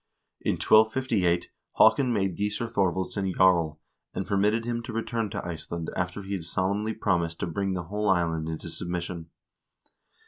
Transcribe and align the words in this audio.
In 0.41 0.53
1258 0.53 1.51
Haakon 1.73 2.11
made 2.11 2.35
Gissur 2.35 2.67
Thorvaldsson 2.67 3.35
jarl, 3.35 3.79
and 4.15 4.25
permitted 4.25 4.65
him 4.65 4.81
to 4.81 4.91
return 4.91 5.29
to 5.29 5.45
Iceland 5.47 5.91
after 5.95 6.23
he 6.23 6.33
had 6.33 6.43
solemnly 6.45 6.95
promised 6.95 7.37
to 7.41 7.45
bring 7.45 7.73
the 7.73 7.83
whole 7.83 8.09
island 8.09 8.49
into 8.49 8.71
submission. 8.71 9.29